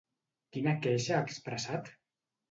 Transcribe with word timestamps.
Quina 0.55 0.71
queixa 0.85 1.13
ha 1.17 1.25
expressat? 1.25 1.91